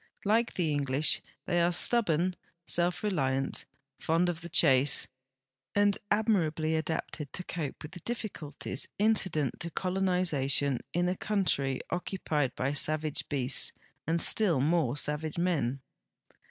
Like 0.25 0.55
the 0.55 0.71
English, 0.71 1.21
they 1.45 1.61
are 1.61 1.71
stubborn, 1.71 2.35
self 2.65 3.03
reliant, 3.03 3.65
fond 3.99 4.29
of 4.29 4.41
the 4.41 4.49
chase, 4.49 5.07
and 5.75 5.95
admirably 6.09 6.75
adapted 6.75 7.31
to 7.33 7.43
cope 7.43 7.83
with 7.83 7.91
the 7.91 7.99
difficulties 7.99 8.87
incident 8.97 9.59
to 9.59 9.69
colonization 9.69 10.79
in 10.91 11.07
a 11.07 11.15
country 11.15 11.81
occupied 11.91 12.55
by 12.55 12.73
savage 12.73 13.29
beasts 13.29 13.73
and 14.07 14.19
still 14.19 14.59
more 14.59 14.97
savage 14.97 15.37
men. 15.37 15.81